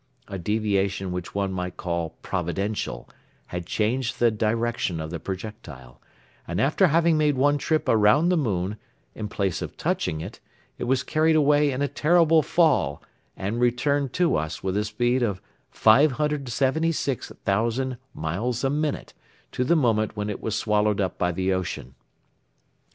[0.27, 3.07] A deviation which one might call providential
[3.45, 6.01] had changed the direction of the projectile,
[6.47, 8.77] and after having made one trip around the moon,
[9.13, 10.39] in place of touching it,
[10.79, 13.03] it was carried away in a terrible fall
[13.37, 19.13] and returned to us with a speed of 576,000 miles a minute
[19.51, 21.93] to the moment when it was swallowed up by the ocean.